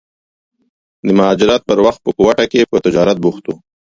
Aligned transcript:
د 1.05 1.07
مهاجرت 1.19 1.61
پر 1.69 1.77
وخت 1.85 1.99
په 2.03 2.11
کوټه 2.17 2.45
کې 2.51 2.69
په 2.71 2.77
تجارت 2.85 3.17
بوخت 3.23 3.43
و. 3.47 3.51